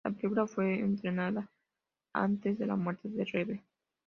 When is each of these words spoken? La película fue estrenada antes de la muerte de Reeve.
La 0.03 0.09
película 0.09 0.47
fue 0.47 0.81
estrenada 0.83 1.47
antes 2.11 2.57
de 2.57 2.65
la 2.65 2.75
muerte 2.75 3.07
de 3.07 3.23
Reeve. 3.23 3.63